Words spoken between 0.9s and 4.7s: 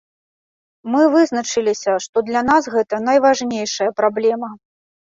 Мы вызначыліся, што для нас гэта найважнейшая праблема.